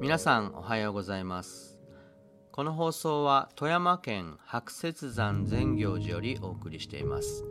[0.00, 1.78] 皆さんおはようございます。
[2.52, 7.44] この放送は富山県白雪山善行寺よりお送りしています、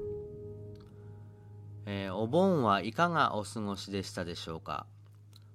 [1.86, 4.88] えーお盆はいかがお過ごしでしたでしょうか？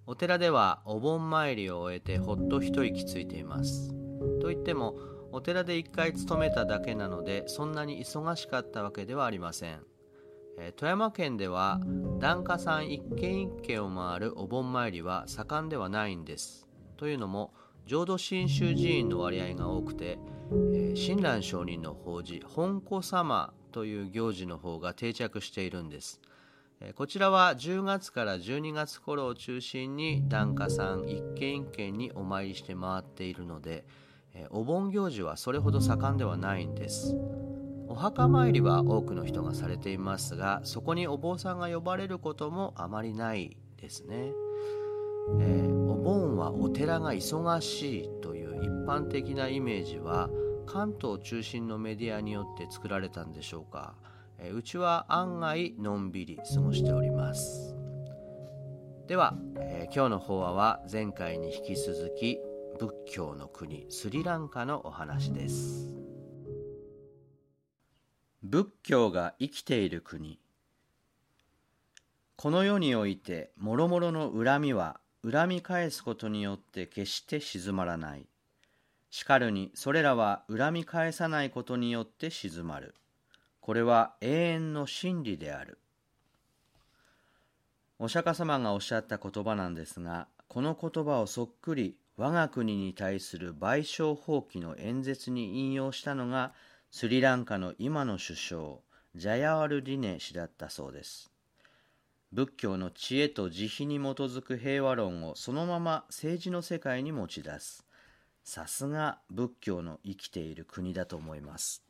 [0.06, 3.92] お寺ではお盆参りを終えてほっと一息ついています。
[4.40, 4.94] といっても
[5.32, 9.80] お寺で一回勤めただけなのでそんなに忙しかったわけではありません。
[10.60, 11.80] え富山県では
[12.20, 16.68] 檀家さん一軒一軒を回るお盆参りは盛んではないんです。
[16.96, 17.52] というのも
[17.86, 20.18] 浄土真宗寺院の割合が多くて、
[20.94, 26.20] 親鸞上人の法事本子様という行事の方が定着しているんです。
[26.96, 33.84] こちらは10月から12月頃を中心に檀家さん一軒一軒にお参りして回っているので、
[34.50, 37.16] お盆行事はそれほど盛んではないんです。
[37.86, 44.32] お墓参りは多くの人がされていますがそこにお坊さんが呼ばれることもあまりないですね、
[45.40, 50.28] えーお盆はお寺が忙しいという一般的なイメージは
[50.66, 53.94] 関東中心のメディアによって作られたんでしょうか、
[54.38, 57.74] えーうちは案外のんびり過ごしております。
[59.06, 62.38] では、えー今日の法話は前回に引き続き
[62.78, 65.94] 仏教の国スリランカのお話です。
[68.42, 70.38] 仏教が生きている国。
[72.36, 78.26] この世において諸々の恨みは恨み返すことによって決して静まらない。
[79.10, 82.94] しかるにそれらは恨み返さないことによって静まる。
[83.60, 85.78] これは永遠の真理である。
[87.98, 96.52] お釈迦様がおっしゃった言葉なんですがこの言葉をそっくり我が国に対する賠償放棄の演説に引用したのが
[96.90, 98.62] スリランカの今の首相
[99.14, 101.33] ジャヤワルディネ氏だったそうです。
[102.34, 107.86] 仏教の知恵と慈悲に基づく平和論をそのまま政治の世界に持ち出す。
[108.42, 111.84] さすが仏教の生きている国だと思います。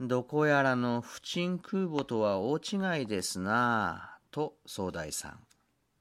[0.00, 5.38] どこやらの不沈空母とは大違いですなぁと総大さん。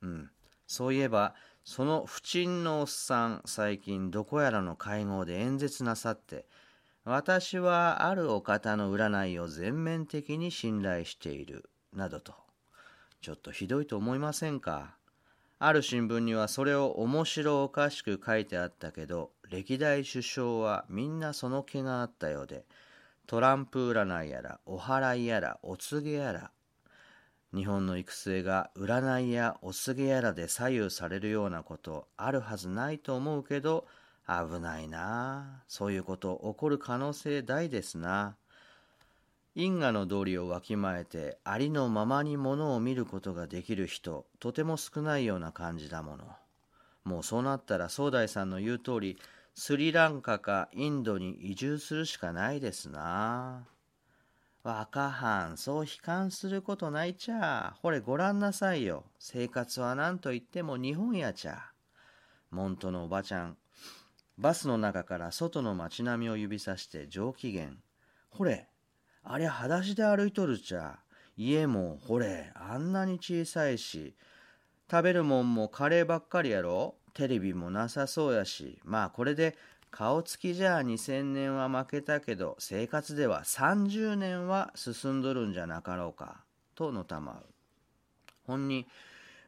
[0.01, 0.31] うん。
[0.65, 6.47] そういえばその不沈のおっさん最近どこやらの会合で演説なさって
[7.03, 12.44] 私はあるお方の占いを全面的に信頼しているなどと。
[13.25, 14.97] ちょっとひどいと思いませんか？
[15.57, 22.65] ある新聞にはそれを面白おかしく書いてあったけど歴代首相はみんなその気があったようで
[23.25, 26.51] トランプ占いやらお祓いやらお告げやら
[27.51, 33.87] 日本の行く末が占いやお告げやらで左右されるようなことあるはずないと思うけど
[34.27, 35.63] 危ないなあ。
[35.67, 38.35] そういうこと起こる可能性大ですな
[39.57, 46.25] 因果の道理をわきまえてありのままにものを見ることができる人とても少ないような感じだもの。
[47.05, 49.17] もうそうなったら総大さんの言う通り
[49.53, 53.65] スリランカかインドに移住するしかないですな。
[54.63, 57.77] 若はんそう悲観することないちゃ。
[57.81, 59.05] ほれごらんなさいよ。
[59.19, 61.71] 生活は何と言っても日本やちゃ。
[62.51, 63.57] モントのおばちゃん
[64.37, 67.69] バスの中から外の街並みを指さして上機嫌。
[68.31, 68.67] ほれ
[69.27, 70.99] ありゃ裸足で歩いとるちゃ。
[71.35, 74.15] 家もほれあんなに小さいし。
[74.89, 76.95] 食べるもんもカレーばっかりやろ。
[77.13, 78.79] テレビもなさそうやし。
[78.83, 79.57] まあこれで
[79.89, 86.43] 顔つきじゃ2000年は負けたけど生活では30年は進んどるんじゃなかろうか。
[86.75, 87.45] とのたまう
[88.45, 88.85] ほんに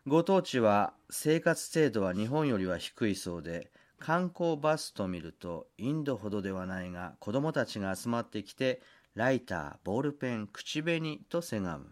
[0.08, 8.82] ご当地は生活程度は日本よりは低いそうで観光バスと見るとインドほどではないが子供たちが集まってきて
[9.18, 11.92] ライターボールペン口紅とせがむ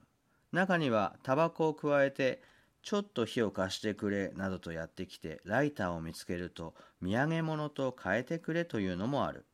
[0.51, 2.39] 中にはタバコを加えて
[2.83, 9.47] ちょっと火を貸してくれなどとやってきてライターを見つけると土産物と変えてくれというのもある。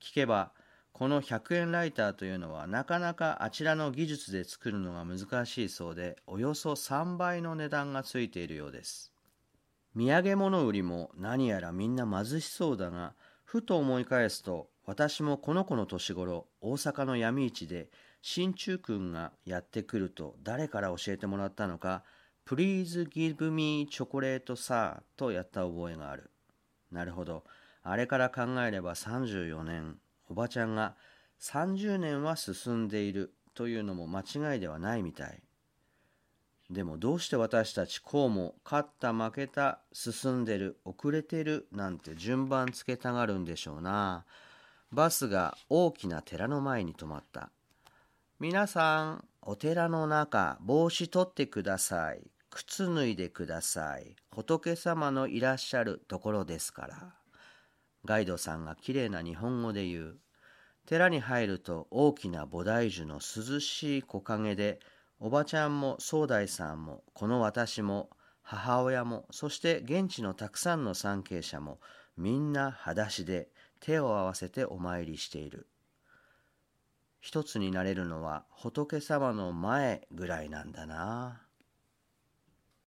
[0.00, 0.52] 聞けば
[0.92, 9.12] この100円ライターというのはなかなかあちらの技術で作るのが難しいそうでおよそ3倍の値段がついているようです。
[9.94, 13.12] 土産物売りも何やらみんな貧しそうだが
[13.44, 17.88] ふと思い返すと私もこの子の年頃大阪の闇市で
[18.20, 22.02] 新中君がやってくると誰から教えてもらったのか
[22.46, 26.30] Please give me chocolate sir とやった覚えがある。
[26.90, 27.44] なるほど。
[27.84, 29.96] あれから考えれば34年
[30.28, 30.94] おばちゃんが
[31.40, 35.42] 30年は進んでいるというのも間違いではないみたい。
[36.70, 44.24] でもどうして私たちこうも勝った負けた進んでる遅れてるなんて順番つけたがるんでしょうな。
[44.92, 47.50] バスが大きな寺の前に止まった
[48.38, 54.14] 皆さんお寺の中帽子取ってください靴脱いでください。
[54.30, 57.14] 仏様のいらっしゃるところですから。
[58.04, 60.18] ガイドさんがきれいな日本語で言う。
[60.86, 64.80] 寺に入ると大きな菩提樹の涼しい木陰で、
[65.18, 68.10] おばちゃんも総大さんも、この私も、
[68.42, 71.80] 母親も、そして現地のたくさんの参詣者も、
[72.18, 73.48] みんな裸足で
[73.82, 75.66] 手を合わせてお参りしている。
[77.20, 81.42] 一つになれるのは仏様の前ぐらいなんだな。